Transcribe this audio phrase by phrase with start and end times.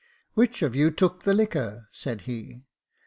[0.33, 2.63] "'Which of you took the liquor?' said he.